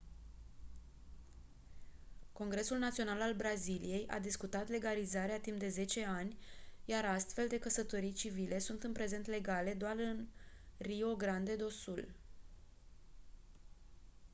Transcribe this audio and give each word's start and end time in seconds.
congresul 2.33 2.77
național 2.77 3.21
al 3.21 3.33
braziliei 3.33 4.07
a 4.07 4.19
discutat 4.19 4.69
legalizarea 4.69 5.39
timp 5.39 5.57
de 5.59 5.67
10 5.69 6.03
ani 6.05 6.37
iar 6.85 7.05
astfel 7.05 7.47
de 7.47 7.59
căsătorii 7.59 8.13
civile 8.13 8.59
sunt 8.59 8.83
în 8.83 8.91
prezent 8.91 9.27
legale 9.27 9.73
doar 9.73 9.95
în 9.99 10.27
rio 10.77 11.15
grande 11.15 11.55
do 11.55 11.69
sul 11.69 12.11